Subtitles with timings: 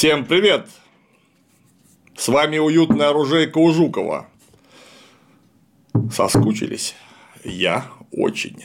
[0.00, 0.66] Всем привет!
[2.16, 4.28] С вами уютная оружейка у Жукова.
[6.10, 6.94] Соскучились?
[7.44, 8.64] Я очень.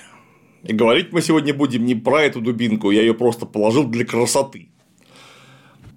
[0.64, 4.70] И говорить мы сегодня будем не про эту дубинку, я ее просто положил для красоты.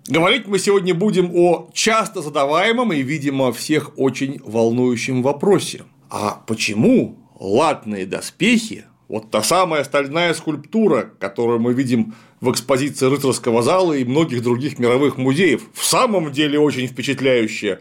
[0.08, 5.84] Говорить мы сегодня будем о часто задаваемом и, видимо, всех очень волнующем вопросе.
[6.10, 13.62] А почему латные доспехи, вот та самая стальная скульптура, которую мы видим в экспозиции рыцарского
[13.62, 17.80] зала и многих других мировых музеев, в самом деле очень впечатляющая,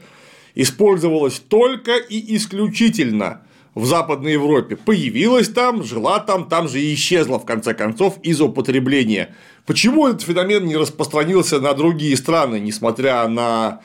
[0.55, 3.41] использовалась только и исключительно
[3.75, 4.75] в Западной Европе.
[4.75, 9.35] Появилась там, жила там, там же и исчезла в конце концов из употребления.
[9.67, 13.81] Почему этот феномен не распространился на другие страны, несмотря на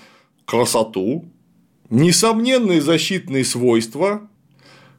[0.47, 1.27] красоту,
[1.91, 4.23] несомненные защитные свойства,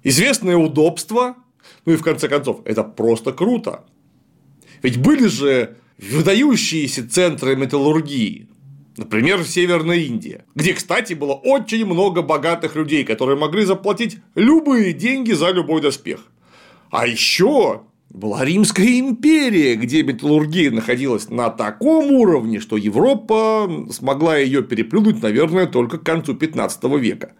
[0.04, 1.36] известное удобство,
[1.86, 3.84] ну и в конце концов, это просто круто.
[4.84, 8.48] Ведь были же выдающиеся центры металлургии,
[8.96, 14.94] Например, в Северной Индии, где, кстати, было очень много богатых людей, которые могли заплатить любые
[14.94, 16.32] деньги за любой доспех.
[16.92, 24.62] А еще была Римская империя, где металлургия находилась на таком уровне, что Европа смогла ее
[24.62, 27.32] переплюнуть, наверное, только к концу 15 века.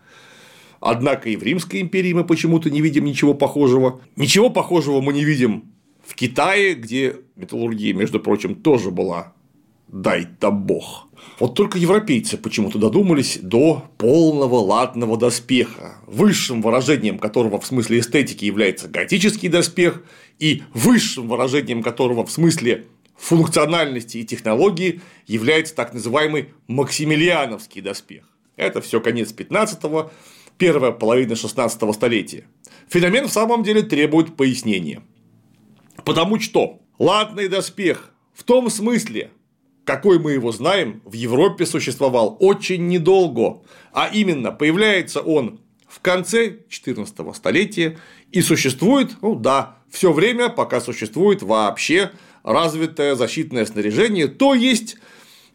[0.80, 4.02] Однако и в Римской империи мы почему-то не видим ничего похожего.
[4.16, 5.73] Ничего похожего мы не видим
[6.16, 9.34] Китае, где металлургия, между прочим, тоже была
[9.88, 11.08] дай-то бог.
[11.40, 18.46] Вот только европейцы почему-то додумались до полного латного доспеха, высшим выражением которого в смысле эстетики
[18.46, 20.04] является готический доспех,
[20.40, 28.26] и высшим выражением которого в смысле функциональности и технологии является так называемый Максимилиановский доспех.
[28.56, 30.12] Это все конец 15-го,
[30.58, 32.46] первая половина 16 столетия.
[32.90, 35.04] Феномен в самом деле требует пояснения.
[36.06, 39.32] Потому что латный доспех в том смысле,
[39.86, 46.58] какой мы его знаем, в Европе существовал очень недолго, а именно появляется он в конце
[46.70, 48.00] 14 столетия
[48.32, 52.12] и существует, ну да, все время, пока существует вообще
[52.44, 54.98] развитое защитное снаряжение, то есть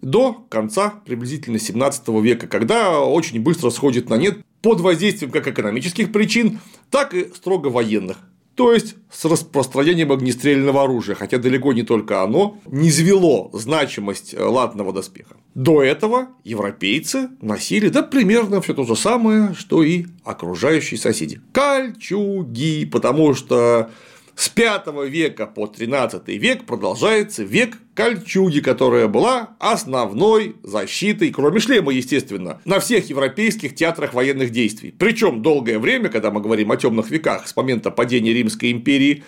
[0.00, 6.12] до конца приблизительно 17 века, когда очень быстро сходит на нет под воздействием как экономических
[6.12, 6.60] причин,
[6.90, 8.18] так и строго военных
[8.58, 14.42] то есть с распространением огнестрельного оружия, хотя далеко не только оно не звело значимость э,
[14.42, 15.36] латного доспеха.
[15.54, 21.40] До этого европейцы носили да примерно все то же самое, что и окружающие соседи.
[21.52, 23.90] Кольчуги, потому что
[24.38, 31.90] с V века по XIII век продолжается век кольчуги, которая была основной защитой, кроме шлема,
[31.92, 34.94] естественно, на всех европейских театрах военных действий.
[34.96, 39.24] Причем долгое время, когда мы говорим о темных веках, с момента падения Римской империи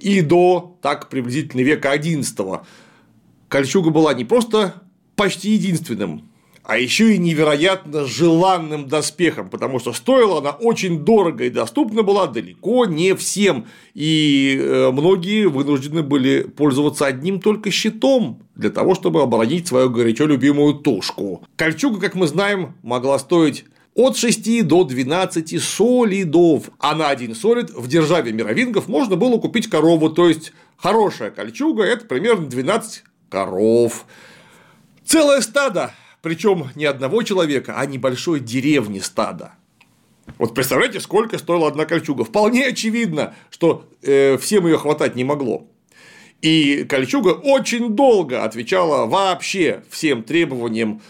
[0.00, 2.62] и до так приблизительно века XI,
[3.46, 4.82] кольчуга была не просто
[5.14, 6.27] почти единственным
[6.68, 12.26] а еще и невероятно желанным доспехом, потому что стоила она очень дорого и доступна была
[12.26, 13.64] далеко не всем,
[13.94, 20.26] и э, многие вынуждены были пользоваться одним только щитом для того, чтобы оборонить свою горячо
[20.26, 21.42] любимую тушку.
[21.56, 23.64] Кольчуга, как мы знаем, могла стоить
[23.94, 29.70] от 6 до 12 солидов, а на один солид в державе мировингов можно было купить
[29.70, 34.04] корову, то есть хорошая кольчуга– это примерно 12 коров.
[35.06, 39.54] Целое стадо причем не одного человека, а небольшой деревни стада.
[40.36, 42.24] Вот представляете, сколько стоила одна кольчуга?
[42.24, 45.66] Вполне очевидно, что э, всем ее хватать не могло.
[46.42, 51.00] И кольчуга очень долго отвечала вообще всем требованиям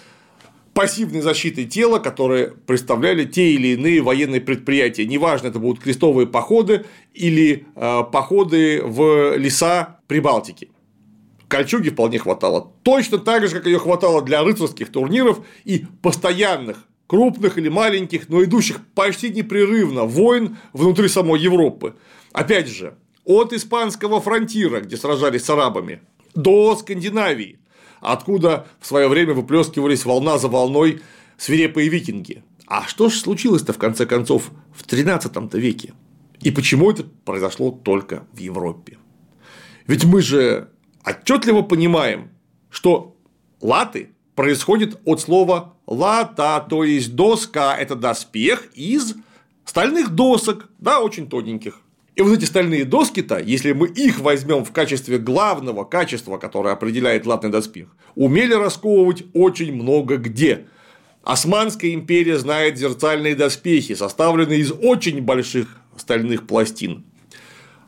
[0.73, 5.07] пассивной защиты тела, которые представляли те или иные военные предприятия.
[5.07, 10.71] Неважно, это будут крестовые походы или э, походы в леса Прибалтики
[11.49, 12.73] кольчуги вполне хватало.
[12.83, 18.45] Точно так же, как ее хватало для рыцарских турниров и постоянных крупных или маленьких, но
[18.45, 21.97] идущих почти непрерывно войн внутри самой Европы.
[22.33, 22.95] Опять же,
[23.25, 26.03] от испанского фронтира, где сражались с арабами,
[26.35, 27.59] до Скандинавии,
[28.01, 31.01] откуда в свое время выплескивались волна за волной
[31.39, 32.45] свирепые викинги.
[32.67, 35.95] А что же случилось-то в конце концов в 13 веке?
[36.41, 38.99] И почему это произошло только в Европе?
[39.87, 40.69] Ведь мы же
[41.11, 42.31] отчетливо понимаем,
[42.71, 43.17] что
[43.61, 49.15] латы происходит от слова лата, то есть доска– это доспех из
[49.65, 51.81] стальных досок, да, очень тоненьких.
[52.15, 57.27] И вот эти стальные доски-то, если мы их возьмем в качестве главного качества, которое определяет
[57.27, 60.67] латный доспех, умели расковывать очень много где.
[61.23, 67.05] Османская империя знает зерцальные доспехи, составленные из очень больших стальных пластин.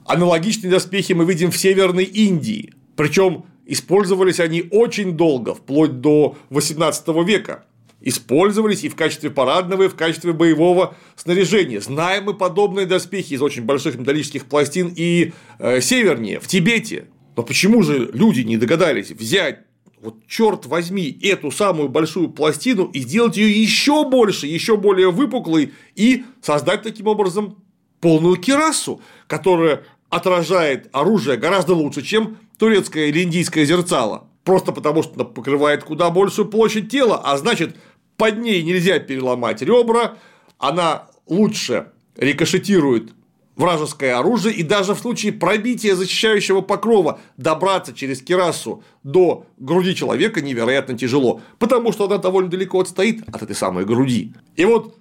[0.06, 2.74] Аналогичные доспехи мы видим в Северной Индии.
[3.00, 7.64] Причем использовались они очень долго, вплоть до 18 века.
[8.02, 11.80] Использовались и в качестве парадного, и в качестве боевого снаряжения.
[11.80, 17.06] Знаем мы подобные доспехи из очень больших металлических пластин и э, севернее, в Тибете.
[17.38, 19.60] Но почему же люди не догадались взять
[19.98, 25.72] вот черт возьми, эту самую большую пластину и сделать ее еще больше, еще более выпуклой
[25.94, 27.64] и создать таким образом
[28.02, 34.28] полную керасу, которая отражает оружие гораздо лучше, чем турецкое или индийское зерцало.
[34.44, 37.74] Просто потому, что она покрывает куда большую площадь тела, а значит,
[38.16, 40.18] под ней нельзя переломать ребра,
[40.58, 41.86] она лучше
[42.16, 43.12] рикошетирует
[43.56, 50.42] вражеское оружие, и даже в случае пробития защищающего покрова добраться через керасу до груди человека
[50.42, 54.34] невероятно тяжело, потому что она довольно далеко отстоит от этой самой груди.
[54.56, 54.96] И вот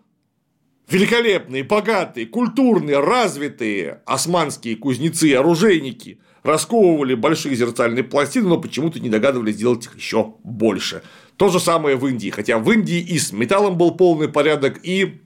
[0.90, 9.10] великолепные, богатые, культурные, развитые османские кузнецы и оружейники расковывали большие зеркальные пластины, но почему-то не
[9.10, 11.04] догадывались сделать их еще больше.
[11.38, 15.22] То же самое в Индии, хотя в Индии и с металлом был полный порядок, и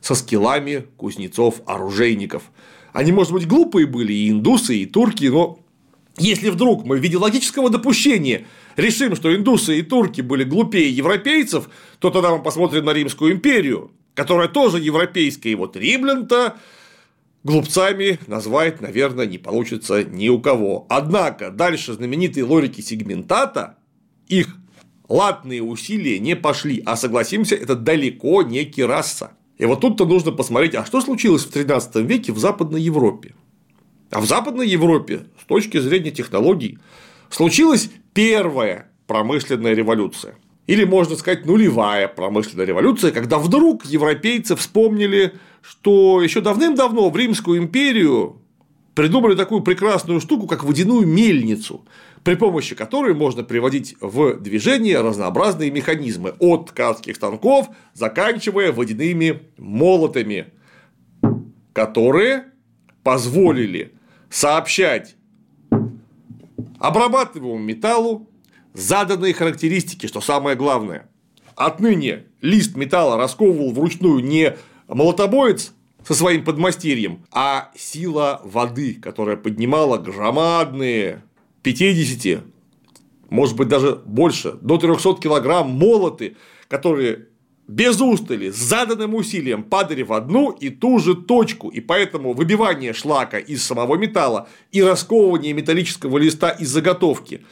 [0.00, 2.44] со скиллами кузнецов-оружейников.
[2.92, 5.60] Они, может быть, глупые были и индусы, и турки, но
[6.18, 8.46] если вдруг мы в виде логического допущения
[8.76, 11.68] решим, что индусы и турки были глупее европейцев,
[11.98, 16.56] то тогда мы посмотрим на Римскую империю, которая тоже европейская, и вот римлян-то
[17.42, 20.86] глупцами назвать, наверное, не получится ни у кого.
[20.88, 23.78] Однако дальше знаменитые лорики сегментата,
[24.28, 24.56] их
[25.08, 29.32] латные усилия не пошли, а согласимся, это далеко не кираса.
[29.58, 33.34] И вот тут-то нужно посмотреть, а что случилось в 13 веке в Западной Европе.
[34.10, 36.78] А в Западной Европе, с точки зрения технологий,
[37.28, 40.36] случилась первая промышленная революция.
[40.70, 45.32] Или, можно сказать, нулевая промышленная революция, когда вдруг европейцы вспомнили,
[45.62, 48.40] что еще давным-давно в Римскую империю
[48.94, 51.84] придумали такую прекрасную штуку, как водяную мельницу,
[52.22, 60.52] при помощи которой можно приводить в движение разнообразные механизмы от ткацких станков, заканчивая водяными молотами,
[61.72, 62.44] которые
[63.02, 63.94] позволили
[64.28, 65.16] сообщать
[66.78, 68.29] обрабатываемому металлу
[68.74, 71.08] заданные характеристики, что самое главное.
[71.56, 74.56] Отныне лист металла расковывал вручную не
[74.88, 75.72] молотобоец
[76.06, 81.22] со своим подмастерьем, а сила воды, которая поднимала громадные
[81.62, 82.42] 50,
[83.28, 86.36] может быть даже больше, до 300 килограмм молоты,
[86.68, 87.26] которые
[87.70, 92.92] без устали, с заданным усилием падали в одну и ту же точку, и поэтому выбивание
[92.92, 97.42] шлака из самого металла и расковывание металлического листа из заготовки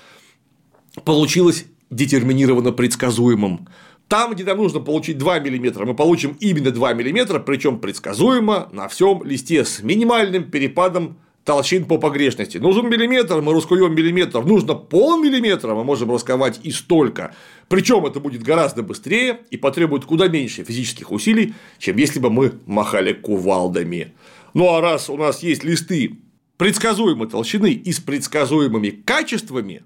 [1.05, 3.69] получилось детерминированно предсказуемым.
[4.09, 8.89] Там, где нам нужно получить 2 мм, мы получим именно 2 мм, причем предсказуемо на
[8.89, 11.19] всем листе с минимальным перепадом
[11.49, 12.59] толщин по погрешности.
[12.59, 14.45] Нужен миллиметр, мы раскуем миллиметр.
[14.45, 17.35] Нужно полмиллиметра, мы можем расковать и столько.
[17.69, 22.53] Причем это будет гораздо быстрее и потребует куда меньше физических усилий, чем если бы мы
[22.67, 24.13] махали кувалдами.
[24.53, 26.19] Ну а раз у нас есть листы
[26.59, 29.85] предсказуемой толщины и с предсказуемыми качествами,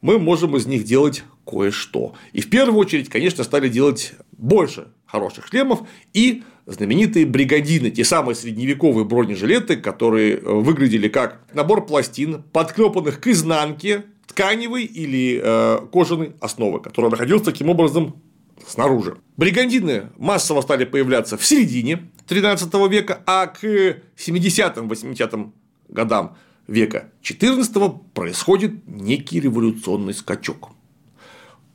[0.00, 2.14] мы можем из них делать кое-что.
[2.32, 5.80] И в первую очередь, конечно, стали делать больше хороших шлемов
[6.12, 13.26] и знаменитые бригадины, те самые средневековые бронежилеты, которые э, выглядели как набор пластин, подклепанных к
[13.26, 18.22] изнанке тканевой или э, кожаной основы, которая находилась таким образом
[18.66, 19.16] снаружи.
[19.36, 25.50] Бригандины массово стали появляться в середине 13 века, а к 70-80
[25.88, 26.36] годам
[26.70, 30.70] века XIV происходит некий революционный скачок.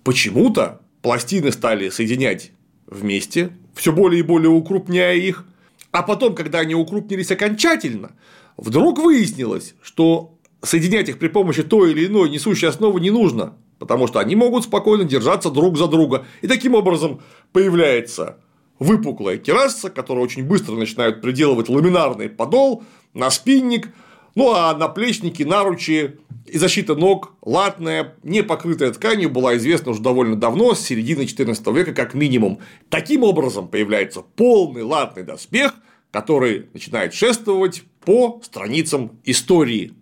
[0.04, 2.52] Почему-то пластины стали соединять
[2.88, 5.46] вместе, все более и более укрупняя их,
[5.92, 8.12] а потом, когда они укрупнились окончательно,
[8.58, 14.08] вдруг выяснилось, что соединять их при помощи той или иной несущей основы не нужно, потому
[14.08, 16.26] что они могут спокойно держаться друг за друга.
[16.42, 17.22] И таким образом
[17.52, 18.38] появляется
[18.80, 22.84] выпуклая терраса, которая очень быстро начинает приделывать ламинарный подол
[23.14, 23.90] на спинник–
[24.36, 30.36] ну а наплечники, наручи и защита ног латная, не покрытая тканью, была известна уже довольно
[30.36, 32.60] давно, с середины XIV века как минимум.
[32.90, 35.74] Таким образом появляется полный латный доспех,
[36.12, 39.94] который начинает шествовать по страницам истории,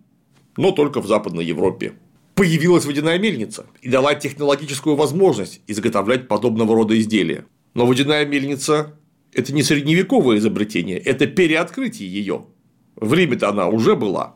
[0.56, 1.94] но только в Западной Европе.
[2.34, 7.46] Появилась водяная мельница и дала технологическую возможность изготовлять подобного рода изделия.
[7.74, 8.98] Но водяная мельница–
[9.32, 12.46] это не средневековое изобретение, это переоткрытие ее.
[13.04, 14.34] В Риме-то она уже была.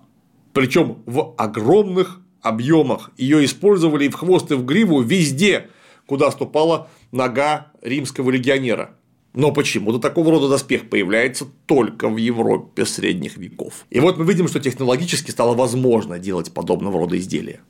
[0.52, 3.10] Причем в огромных объемах.
[3.16, 5.68] Ее использовали и в хвост, и в гриву везде,
[6.06, 8.94] куда ступала нога римского легионера.
[9.34, 13.86] Но почему-то такого рода доспех появляется только в Европе средних веков.
[13.90, 17.60] И вот мы видим, что технологически стало возможно делать подобного рода изделия.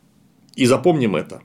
[0.54, 1.42] И запомним это.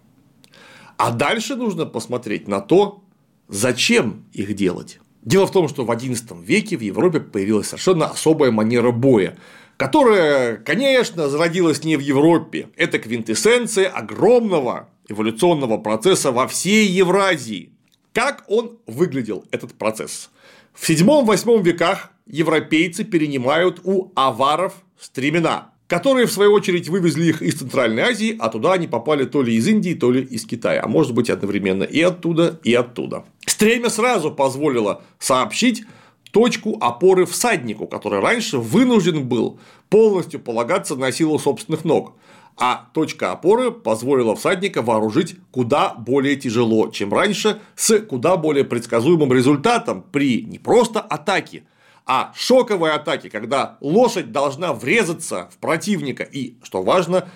[0.97, 3.03] А дальше нужно посмотреть на то,
[3.47, 4.99] зачем их делать.
[5.25, 9.37] Дело в том, что в XI веке в Европе появилась совершенно особая манера боя,
[9.77, 12.69] которая, конечно, зародилась не в Европе.
[12.75, 17.71] Это квинтэссенция огромного эволюционного процесса во всей Евразии.
[18.11, 20.29] Как он выглядел, этот процесс?
[20.73, 27.55] В 7-8 веках европейцы перенимают у аваров стремена, которые, в свою очередь, вывезли их из
[27.55, 30.87] Центральной Азии, а туда они попали то ли из Индии, то ли из Китая, а
[30.87, 33.25] может быть одновременно и оттуда, и оттуда.
[33.53, 35.83] Стремя сразу позволило сообщить
[36.31, 42.15] точку опоры всаднику, который раньше вынужден был полностью полагаться на силу собственных ног.
[42.57, 49.31] А точка опоры позволила всадника вооружить куда более тяжело, чем раньше, с куда более предсказуемым
[49.31, 51.63] результатом при не просто атаке,
[52.07, 56.23] а шоковой атаке, когда лошадь должна врезаться в противника.
[56.23, 57.29] И, что важно,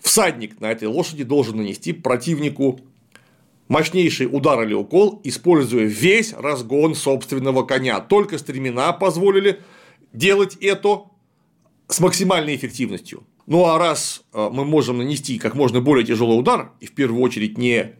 [0.00, 2.80] всадник на этой лошади должен нанести противнику
[3.68, 8.00] мощнейший удар или укол, используя весь разгон собственного коня.
[8.00, 9.60] Только стремена позволили
[10.12, 11.04] делать это
[11.88, 13.24] с максимальной эффективностью.
[13.46, 17.22] Ну а раз э, мы можем нанести как можно более тяжелый удар, и в первую
[17.22, 17.94] очередь не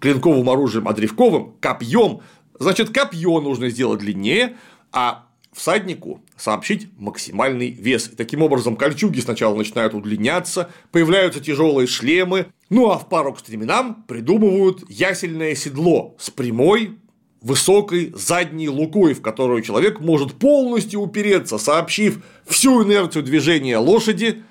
[0.00, 2.20] клинковым оружием, а древковым, копьем,
[2.58, 4.56] значит, копье нужно сделать длиннее,
[4.92, 8.10] а всаднику сообщить максимальный вес.
[8.16, 14.04] Таким образом, кольчуги сначала начинают удлиняться, появляются тяжелые шлемы, ну а в пару к стременам
[14.08, 16.98] придумывают ясельное седло с прямой,
[17.40, 24.42] высокой задней лукой, в которую человек может полностью упереться, сообщив всю инерцию движения лошади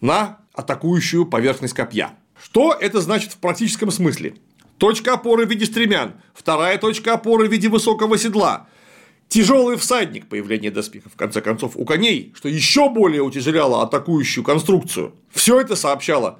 [0.00, 2.10] на атакующую поверхность копья.
[2.40, 4.34] Что это значит в практическом смысле?
[4.76, 8.68] Точка опоры в виде стремян, вторая точка опоры в виде высокого седла,
[9.34, 15.12] тяжелый всадник появление доспехов, в конце концов, у коней, что еще более утяжеляло атакующую конструкцию.
[15.32, 16.38] Все это сообщало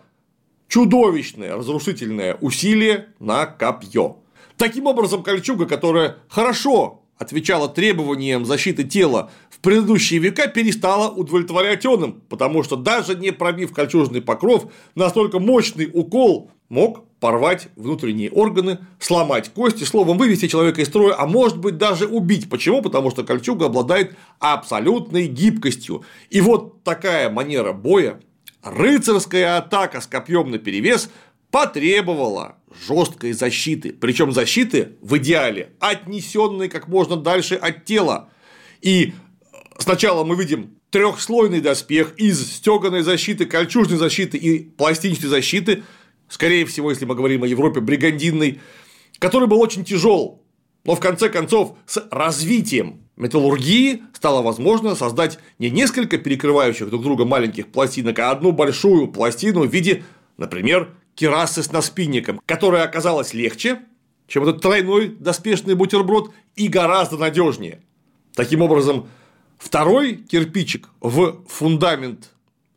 [0.68, 4.18] чудовищное разрушительное усилие на копье.
[4.56, 12.20] Таким образом, кольчуга, которая хорошо отвечала требованиям защиты тела в предыдущие века, перестала удовлетворять он
[12.28, 19.48] потому что даже не пробив кольчужный покров, настолько мощный укол мог порвать внутренние органы, сломать
[19.48, 22.50] кости, словом, вывести человека из строя, а может быть даже убить.
[22.50, 22.82] Почему?
[22.82, 26.04] Потому что кольчуга обладает абсолютной гибкостью.
[26.28, 28.20] И вот такая манера боя,
[28.62, 31.10] рыцарская атака с копьем на перевес
[31.50, 32.56] потребовала
[32.86, 38.28] жесткой защиты, причем защиты в идеале отнесенной как можно дальше от тела.
[38.82, 39.14] И
[39.78, 45.84] сначала мы видим трехслойный доспех из стеганой защиты, кольчужной защиты и пластинчатой защиты,
[46.28, 48.60] скорее всего, если мы говорим о Европе, бригандинной,
[49.18, 50.42] который был очень тяжел,
[50.84, 57.24] но в конце концов с развитием металлургии стало возможно создать не несколько перекрывающих друг друга
[57.24, 60.04] маленьких пластинок, а одну большую пластину в виде,
[60.36, 63.80] например, керасы с наспинником, которая оказалась легче,
[64.26, 67.80] чем этот тройной доспешный бутерброд и гораздо надежнее.
[68.34, 69.08] Таким образом,
[69.58, 72.30] второй кирпичик в фундамент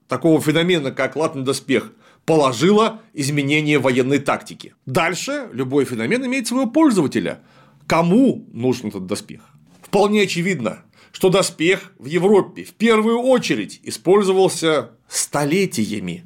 [0.07, 1.91] такого феномена, как латный доспех,
[2.27, 4.75] положило изменение военной тактики.
[4.85, 7.39] Дальше любой феномен имеет своего пользователя.
[7.87, 9.39] Кому нужен этот доспех?
[9.81, 16.25] Вполне очевидно, что доспех в Европе в первую очередь использовался столетиями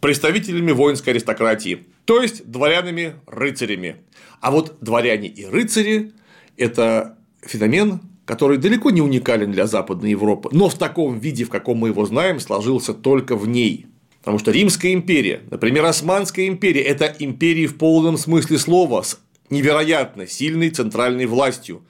[0.00, 3.96] представителями воинской аристократии, то есть дворянами-рыцарями.
[4.40, 6.12] А вот дворяне и рыцари–
[6.56, 11.76] это феномен, который далеко не уникален для Западной Европы, но в таком виде, в каком
[11.76, 13.86] мы его знаем, сложился только в ней.
[14.26, 20.26] Потому что Римская империя, например, Османская империя– это империи в полном смысле слова с невероятно
[20.26, 21.84] сильной центральной властью,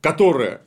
[0.00, 0.62] которая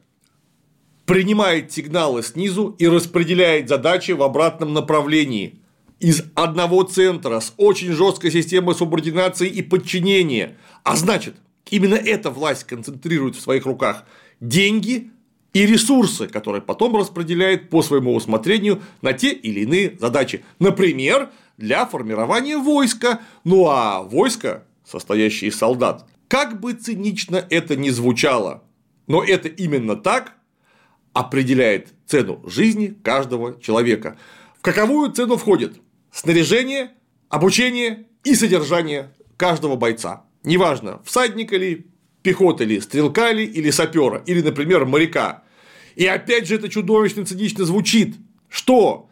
[1.07, 5.55] принимает сигналы снизу и распределяет задачи в обратном направлении,
[5.99, 10.55] из одного центра с очень жесткой системой субординации и подчинения.
[10.83, 11.33] А значит,
[11.71, 14.03] именно эта власть концентрирует в своих руках
[14.39, 15.09] деньги
[15.57, 20.45] и ресурсы, которые потом распределяет по своему усмотрению на те или иные задачи.
[20.59, 23.21] Например, для формирования войска.
[23.43, 28.63] Ну а войско, состоящее из солдат, как бы цинично это ни звучало,
[29.07, 30.33] но это именно так
[31.13, 34.19] определяет цену жизни каждого человека.
[34.59, 36.91] В каковую цену входит снаряжение,
[37.29, 40.23] обучение и содержание каждого бойца.
[40.43, 41.87] Неважно, всадника ли,
[42.21, 45.43] пехота ли, стрелка ли или сапера, или, например, моряка.
[45.97, 48.17] И опять же это чудовищно цинично звучит,
[48.49, 49.09] что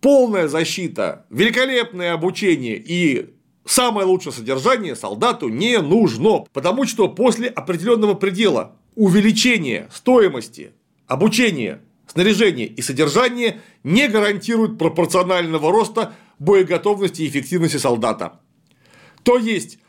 [0.00, 3.34] полная защита, великолепное обучение и
[3.64, 10.70] самое лучшее содержание солдату не нужно, потому что после определенного предела увеличения стоимости
[11.08, 18.38] обучения, снаряжения и содержания не гарантирует пропорционального роста боеготовности и эффективности солдата.
[19.24, 19.80] То есть,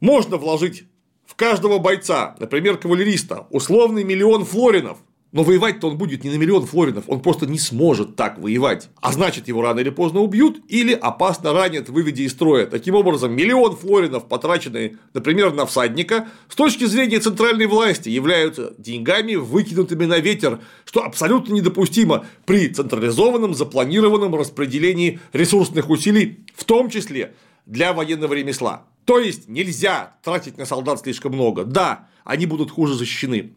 [0.00, 0.84] можно вложить
[1.24, 4.98] в каждого бойца, например, кавалериста, условный миллион флоринов,
[5.36, 8.88] но воевать-то он будет не на миллион флоринов, он просто не сможет так воевать.
[9.02, 12.64] А значит, его рано или поздно убьют или опасно ранят, выведя из строя.
[12.64, 19.34] Таким образом, миллион флоринов, потраченные, например, на всадника, с точки зрения центральной власти являются деньгами,
[19.34, 27.34] выкинутыми на ветер, что абсолютно недопустимо при централизованном, запланированном распределении ресурсных усилий, в том числе
[27.66, 28.86] для военного ремесла.
[29.04, 31.64] То есть нельзя тратить на солдат слишком много.
[31.64, 33.52] Да, они будут хуже защищены.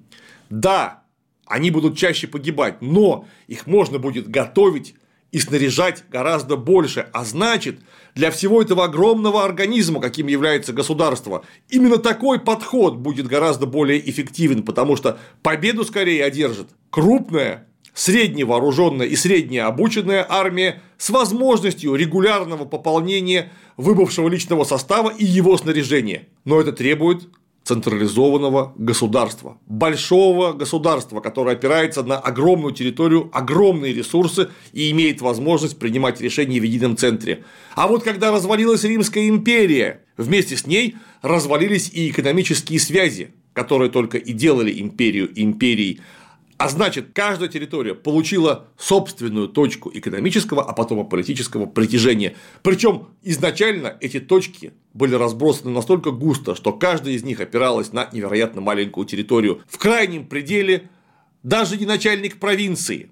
[0.50, 1.04] Да,
[1.50, 4.96] они будут чаще погибать, но их можно будет готовить
[5.32, 7.08] и снаряжать гораздо больше.
[7.12, 7.80] А значит,
[8.16, 14.64] для всего этого огромного организма, каким является государство, именно такой подход будет гораздо более эффективен,
[14.64, 24.30] потому что победу скорее одержит крупная, средневооруженная и среднеобученная армия с возможностью регулярного пополнения выбывшего
[24.30, 26.28] личного состава и его снаряжения.
[26.46, 27.28] Но это требует
[27.70, 36.20] централизованного государства, большого государства, которое опирается на огромную территорию, огромные ресурсы и имеет возможность принимать
[36.20, 37.44] решения в едином центре.
[37.76, 44.18] А вот когда развалилась Римская империя, вместе с ней развалились и экономические связи, которые только
[44.18, 46.02] и делали империю империей,
[46.60, 52.36] а значит, каждая территория получила собственную точку экономического, а потом и политического притяжения.
[52.64, 58.60] Причем изначально эти точки были разбросаны настолько густо, что каждая из них опиралась на невероятно
[58.60, 59.62] маленькую территорию.
[59.70, 60.90] В крайнем пределе
[61.44, 63.10] даже не начальник провинции,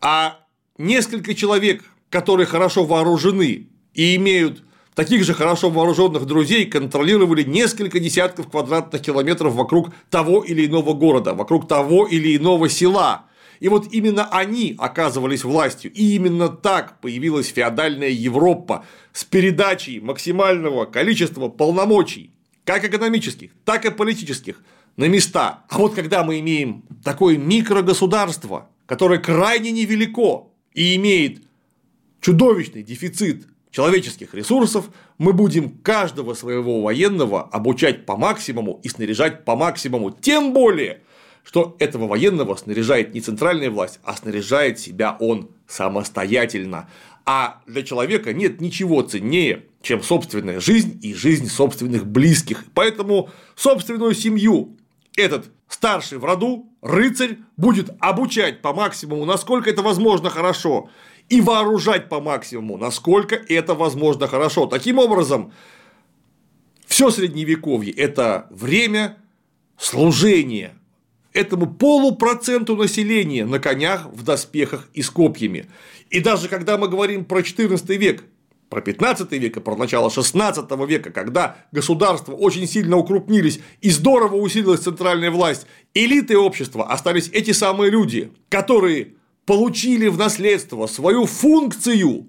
[0.00, 0.40] а
[0.76, 4.64] несколько человек, которые хорошо вооружены и имеют
[4.96, 11.34] таких же хорошо вооруженных друзей контролировали несколько десятков квадратных километров вокруг того или иного города,
[11.34, 13.26] вокруг того или иного села.
[13.60, 20.86] И вот именно они оказывались властью, и именно так появилась феодальная Европа с передачей максимального
[20.86, 22.30] количества полномочий,
[22.64, 24.62] как экономических, так и политических,
[24.96, 25.64] на места.
[25.68, 31.42] А вот когда мы имеем такое микрогосударство, которое крайне невелико и имеет
[32.22, 39.56] чудовищный дефицит человеческих ресурсов, мы будем каждого своего военного обучать по максимуму и снаряжать по
[39.56, 40.10] максимуму.
[40.10, 41.02] Тем более,
[41.44, 46.88] что этого военного снаряжает не центральная власть, а снаряжает себя он самостоятельно.
[47.24, 52.64] А для человека нет ничего ценнее, чем собственная жизнь и жизнь собственных близких.
[52.74, 54.76] Поэтому собственную семью
[55.16, 60.88] этот старший в роду, рыцарь, будет обучать по максимуму, насколько это возможно хорошо,
[61.28, 64.66] и вооружать по максимуму, насколько это возможно хорошо.
[64.66, 65.52] Таким образом,
[66.86, 69.18] все средневековье– это время
[69.78, 70.74] служения
[71.36, 75.66] этому полупроценту населения на конях, в доспехах и с копьями.
[76.08, 78.24] И даже когда мы говорим про XIV век,
[78.70, 84.36] про 15 век и про начало 16 века, когда государства очень сильно укрупнились и здорово
[84.36, 89.14] усилилась центральная власть, элиты общества остались эти самые люди, которые
[89.46, 92.26] получили в наследство свою функцию,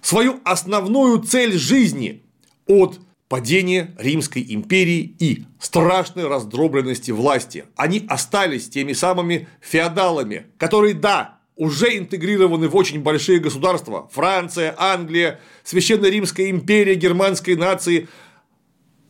[0.00, 2.24] свою основную цель жизни
[2.66, 7.66] от падения Римской империи и страшной раздробленности власти.
[7.76, 15.40] Они остались теми самыми феодалами, которые, да, уже интегрированы в очень большие государства– Франция, Англия,
[15.64, 18.08] Священная Римская империя, германской нации,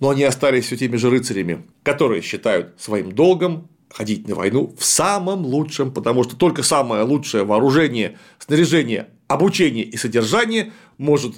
[0.01, 4.85] но они остались все теми же рыцарями, которые считают своим долгом ходить на войну в
[4.85, 11.37] самом лучшем, потому что только самое лучшее вооружение, снаряжение, обучение и содержание может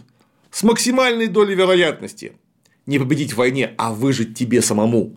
[0.50, 2.32] с максимальной долей вероятности
[2.86, 5.16] не победить в войне, а выжить тебе самому.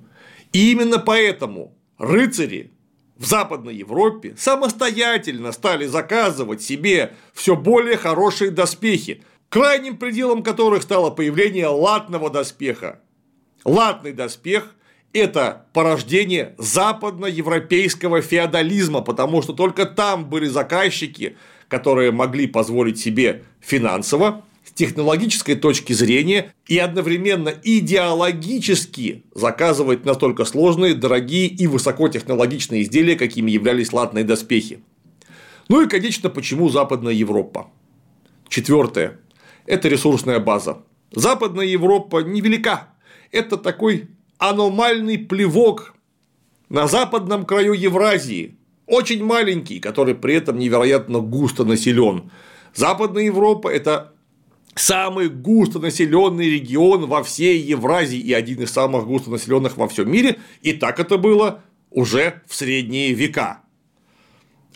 [0.51, 2.71] И именно поэтому рыцари
[3.17, 11.09] в Западной Европе самостоятельно стали заказывать себе все более хорошие доспехи, крайним пределом которых стало
[11.09, 12.99] появление латного доспеха.
[13.63, 14.75] Латный доспех
[15.13, 24.43] это порождение западноевропейского феодализма, потому что только там были заказчики, которые могли позволить себе финансово,
[24.65, 33.51] с технологической точки зрения и одновременно идеологически заказывать настолько сложные, дорогие и высокотехнологичные изделия, какими
[33.51, 34.81] являлись латные доспехи.
[35.69, 37.67] Ну и, конечно, почему Западная Европа?
[38.47, 39.19] Четвертое.
[39.65, 40.83] Это ресурсная база.
[41.11, 42.89] Западная Европа невелика.
[43.31, 45.93] Это такой аномальный плевок
[46.69, 52.31] на западном краю Евразии, очень маленький, который при этом невероятно густо населен.
[52.73, 54.13] Западная Европа– это
[54.75, 60.73] самый густонаселенный регион во всей Евразии и один из самых густонаселенных во всем мире, и
[60.73, 63.61] так это было уже в средние века.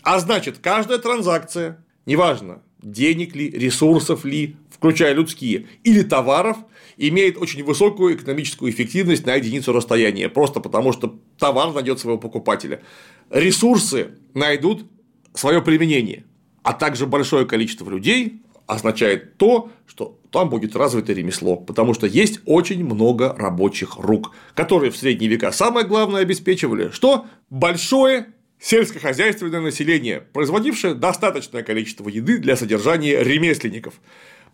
[0.02, 6.58] А значит, каждая транзакция, неважно, денег ли, ресурсов ли, включая людские, или товаров,
[6.96, 12.82] имеет очень высокую экономическую эффективность на единицу расстояния, просто потому что товар найдет своего покупателя.
[13.30, 14.86] Ресурсы найдут
[15.34, 16.24] свое применение,
[16.62, 22.40] а также большое количество людей означает то, что там будет развито ремесло, потому что есть
[22.44, 28.26] очень много рабочих рук, которые в средние века самое главное обеспечивали, что большое
[28.60, 33.94] сельскохозяйственное население, производившее достаточное количество еды для содержания ремесленников.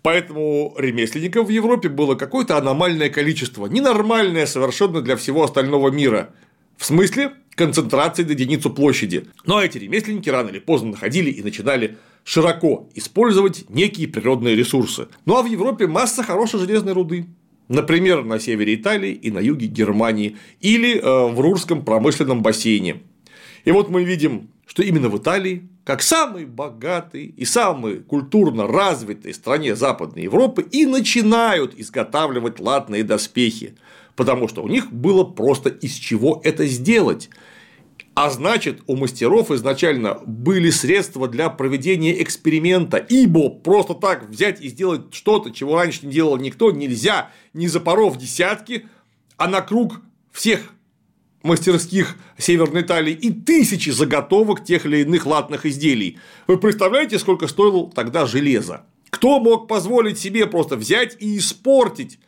[0.03, 6.35] Поэтому ремесленников в Европе было какое-то аномальное количество, ненормальное совершенно для всего остального мира.
[6.77, 9.27] В смысле концентрации на единицу площади.
[9.47, 15.09] Но эти ремесленники рано или поздно находили и начинали широко использовать некие природные ресурсы.
[15.25, 17.27] Ну а в Европе масса хорошей железной руды.
[17.69, 23.01] Например, на севере Италии и на юге Германии или э, в Рурском промышленном бассейне.
[23.65, 29.35] И вот мы видим, что именно в Италии, как самой богатой и самой культурно развитой
[29.35, 33.75] стране Западной Европы, и начинают изготавливать латные доспехи,
[34.17, 37.31] потому что у них было просто из чего это сделать.
[38.15, 44.69] А значит, у мастеров изначально были средства для проведения эксперимента, ибо просто так взять и
[44.69, 48.87] сделать что-то, чего раньше не делал никто, нельзя, не запоров десятки,
[49.37, 50.01] а на круг
[50.31, 50.74] всех
[51.45, 56.19] мастерских Северной Италии и тысячи заготовок тех или иных латных изделий.
[56.49, 58.87] Вы представляете, сколько стоило тогда железо?
[59.11, 62.19] Кто мог позволить себе просто взять и испортить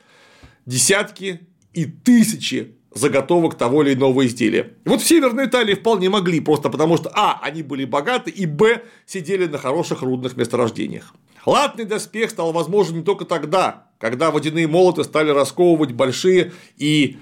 [0.66, 1.40] десятки
[1.72, 4.74] и тысячи заготовок того или иного изделия.
[4.84, 7.38] Вот в Северной Италии вполне могли, просто потому что а.
[7.42, 8.82] они были богаты, и б.
[9.04, 11.14] сидели на хороших рудных месторождениях.
[11.44, 17.18] Латный доспех стал возможен не только тогда, когда водяные молоты стали расковывать большие и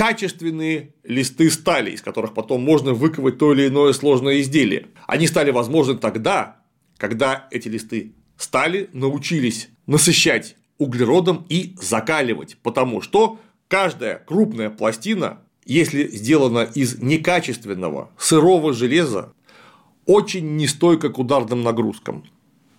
[0.00, 4.86] качественные листы стали, из которых потом можно выковать то или иное сложное изделие.
[5.06, 6.62] Они стали возможны тогда,
[6.96, 16.08] когда эти листы стали научились насыщать углеродом и закаливать, потому что каждая крупная пластина, если
[16.08, 19.34] сделана из некачественного сырого железа,
[20.06, 22.24] очень нестойка к ударным нагрузкам.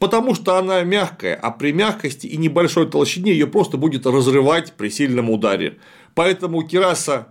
[0.01, 4.89] Потому что она мягкая, а при мягкости и небольшой толщине ее просто будет разрывать при
[4.89, 5.77] сильном ударе.
[6.15, 7.27] Поэтому кераса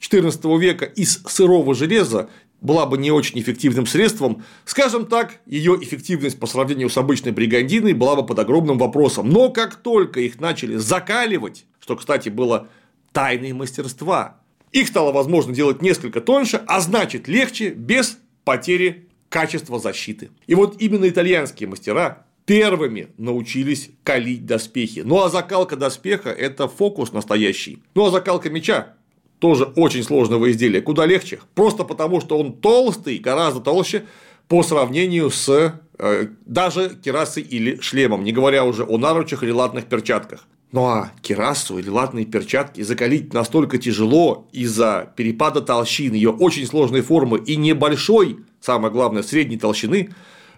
[0.00, 2.28] XIV века из сырого железа
[2.60, 7.92] была бы не очень эффективным средством, скажем так, ее эффективность по сравнению с обычной бригандиной
[7.92, 9.30] была бы под огромным вопросом.
[9.30, 12.66] Но как только их начали закаливать, что, кстати, было
[13.12, 14.40] тайной мастерства,
[14.72, 20.28] их стало возможно делать несколько тоньше, а значит легче, без потери качества защиты.
[20.46, 25.00] И вот именно итальянские мастера первыми научились калить доспехи.
[25.00, 27.82] Ну а закалка доспеха– это фокус настоящий.
[27.94, 28.94] Ну а закалка меча
[29.38, 31.40] тоже очень сложного изделия, куда легче.
[31.54, 34.04] Просто потому, что он толстый, гораздо толще
[34.48, 39.86] по сравнению с э, даже керасой или шлемом, не говоря уже о наручах или латных
[39.86, 40.46] перчатках.
[40.72, 47.00] Ну а керасу или латные перчатки закалить настолько тяжело из-за перепада толщин, ее очень сложной
[47.00, 50.10] формы и небольшой, самое главное, средней толщины,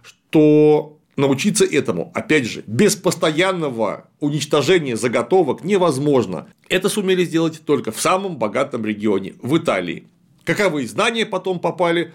[0.02, 6.48] что научиться этому, опять же, без постоянного уничтожения заготовок невозможно.
[6.68, 10.04] Это сумели сделать только в самом богатом регионе, в Италии.
[10.44, 12.12] Каковые знания потом попали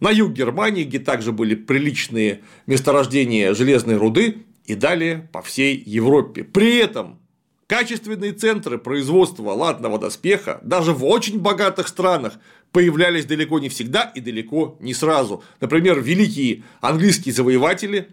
[0.00, 6.44] на юг Германии, где также были приличные месторождения железной руды, и далее по всей Европе.
[6.44, 7.18] При этом
[7.66, 12.34] качественные центры производства латного доспеха даже в очень богатых странах
[12.72, 15.44] появлялись далеко не всегда и далеко не сразу.
[15.60, 18.08] Например, великие английские завоеватели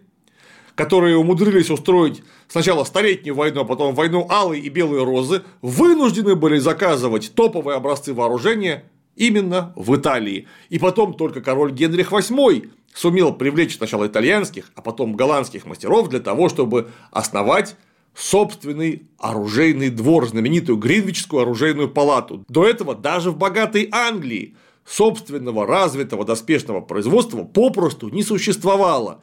[0.80, 6.58] которые умудрились устроить сначала столетнюю войну, а потом войну Алой и Белой Розы, вынуждены были
[6.58, 10.48] заказывать топовые образцы вооружения именно в Италии.
[10.70, 16.20] И потом только король Генрих VIII сумел привлечь сначала итальянских, а потом голландских мастеров для
[16.20, 17.76] того, чтобы основать
[18.14, 22.44] собственный оружейный двор, знаменитую Гринвичскую оружейную палату.
[22.48, 29.22] До этого даже в богатой Англии собственного развитого доспешного производства попросту не существовало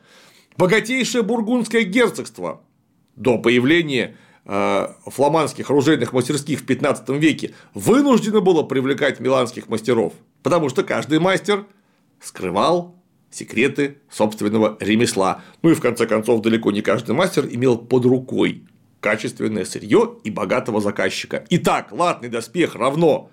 [0.58, 2.62] богатейшее бургундское герцогство
[3.16, 10.70] до появления э, фламандских оружейных мастерских в 15 веке вынуждено было привлекать миланских мастеров, потому
[10.70, 11.66] что каждый мастер
[12.22, 12.96] скрывал
[13.30, 15.42] секреты собственного ремесла.
[15.62, 18.64] Ну и в конце концов далеко не каждый мастер имел под рукой
[19.00, 21.46] качественное сырье и богатого заказчика.
[21.50, 23.32] Итак, латный доспех равно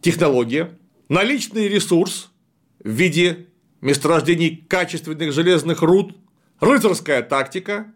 [0.00, 2.30] технология, наличный ресурс
[2.80, 3.46] в виде
[3.80, 6.16] месторождений качественных железных руд,
[6.60, 7.92] рыцарская тактика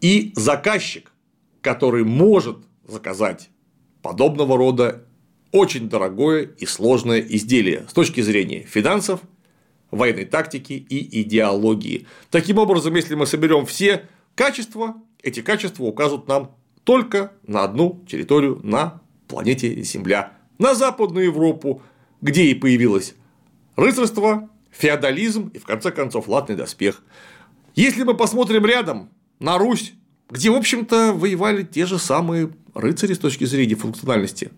[0.00, 1.12] и заказчик,
[1.60, 3.50] который может заказать
[4.02, 5.04] подобного рода
[5.52, 9.20] очень дорогое и сложное изделие с точки зрения финансов,
[9.90, 12.06] военной тактики и идеологии.
[12.30, 18.60] Таким образом, если мы соберем все качества эти качества указывают нам только на одну территорию
[18.62, 21.82] на планете Земля, на Западную Европу,
[22.20, 23.14] где и появилось
[23.76, 27.02] рыцарство, феодализм и, в конце концов, латный доспех.
[27.74, 29.94] Если мы посмотрим рядом на Русь,
[30.28, 34.50] где, в общем-то, воевали те же самые рыцари с точки зрения функциональности,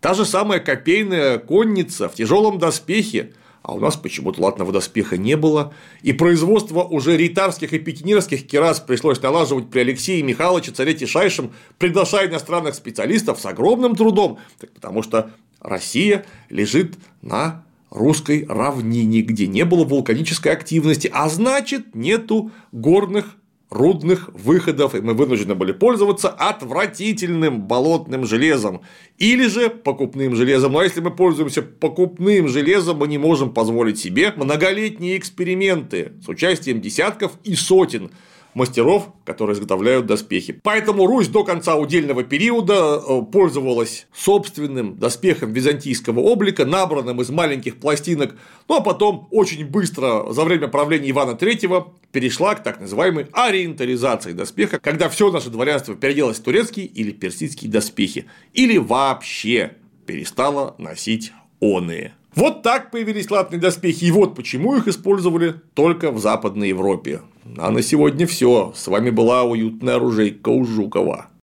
[0.00, 5.36] та же самая копейная конница в тяжелом доспехе, а у нас почему-то латного доспеха не
[5.36, 5.72] было,
[6.02, 12.28] и производство уже рейтарских и пекинерских керас пришлось налаживать при Алексее Михайловиче царе Тишайшем, приглашая
[12.28, 14.38] иностранных специалистов с огромным трудом,
[14.74, 22.50] потому что Россия лежит на русской равнине, где не было вулканической активности, а значит нету
[22.72, 23.36] горных
[23.72, 28.82] рудных выходов, и мы вынуждены были пользоваться отвратительным болотным железом
[29.18, 30.72] или же покупным железом.
[30.72, 36.12] Но ну, а если мы пользуемся покупным железом, мы не можем позволить себе многолетние эксперименты
[36.22, 38.10] с участием десятков и сотен
[38.54, 40.60] мастеров, которые изготовляют доспехи.
[40.62, 47.78] Поэтому Русь до конца удельного периода э, пользовалась собственным доспехом византийского облика, набранным из маленьких
[47.78, 48.34] пластинок,
[48.68, 54.32] ну а потом очень быстро за время правления Ивана III перешла к так называемой ориентализации
[54.32, 61.32] доспеха, когда все наше дворянство переделось в турецкие или персидские доспехи, или вообще перестало носить
[61.60, 62.14] оные.
[62.34, 67.20] Вот так появились латные доспехи, и вот почему их использовали только в Западной Европе.
[67.58, 68.72] А на сегодня все.
[68.74, 71.26] С вами была уютная оружейка у Жукова.